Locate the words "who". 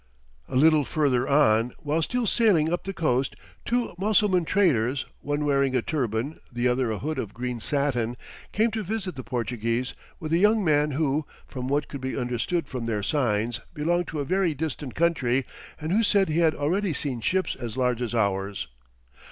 10.89-11.27, 15.91-16.01